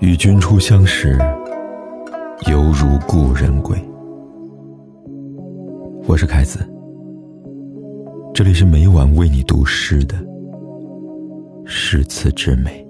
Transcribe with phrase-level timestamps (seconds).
[0.00, 1.18] 与君初相识，
[2.50, 3.78] 犹如故人归。
[6.06, 6.58] 我是凯子，
[8.32, 10.16] 这里是每晚为你读诗的
[11.66, 12.89] 诗词之美。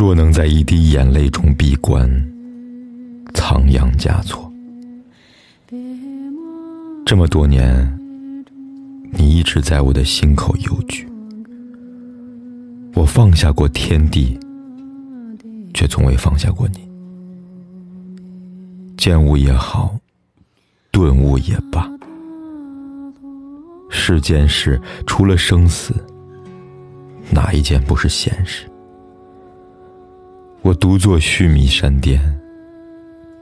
[0.00, 2.10] 若能在一滴眼泪中闭关，
[3.34, 4.50] 仓央嘉措。
[7.04, 7.86] 这么多年，
[9.12, 11.06] 你一直在我的心口游居。
[12.94, 14.40] 我放下过天地，
[15.74, 16.78] 却从未放下过你。
[18.96, 19.94] 见悟也好，
[20.90, 21.86] 顿悟也罢，
[23.90, 25.92] 世间事除了生死，
[27.30, 28.64] 哪一件不是现实？
[30.62, 32.20] 我独坐须弥山巅，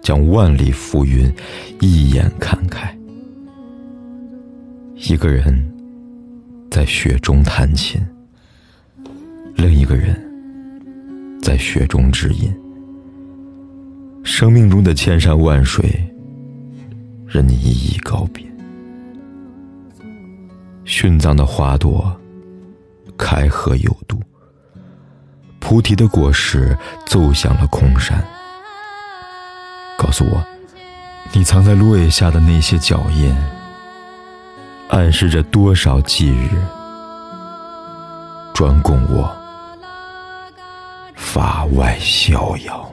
[0.00, 1.30] 将万里浮云
[1.80, 2.96] 一眼看开。
[4.94, 5.52] 一个人
[6.70, 8.00] 在雪中弹琴，
[9.56, 10.16] 另一个人
[11.42, 12.54] 在雪中指引。
[14.22, 15.84] 生命中的千山万水，
[17.26, 18.46] 任你一一告别。
[20.84, 22.16] 殉葬的花朵，
[23.16, 24.20] 开合有度。
[25.60, 28.24] 菩提的果实奏响了空山，
[29.98, 30.44] 告诉我，
[31.32, 33.36] 你藏在落叶下的那些脚印，
[34.88, 36.48] 暗示着多少忌日，
[38.54, 39.30] 专供我
[41.14, 42.90] 法外逍遥。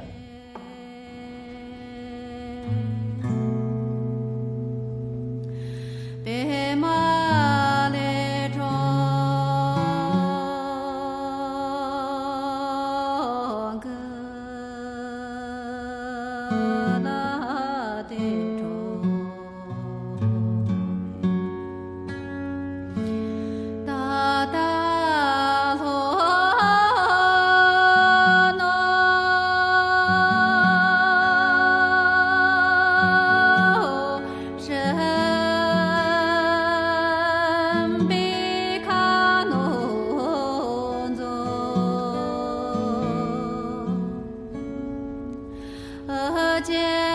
[46.07, 47.14] 何解？